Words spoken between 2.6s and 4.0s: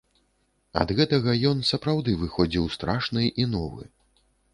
страшны і новы.